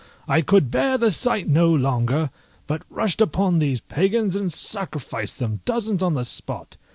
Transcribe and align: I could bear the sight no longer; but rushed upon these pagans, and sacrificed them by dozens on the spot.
I 0.27 0.41
could 0.41 0.71
bear 0.71 0.97
the 0.97 1.11
sight 1.11 1.47
no 1.47 1.71
longer; 1.71 2.31
but 2.65 2.81
rushed 2.89 3.21
upon 3.21 3.59
these 3.59 3.81
pagans, 3.81 4.35
and 4.35 4.51
sacrificed 4.51 5.37
them 5.37 5.57
by 5.57 5.61
dozens 5.65 6.01
on 6.01 6.15
the 6.15 6.25
spot. 6.25 6.75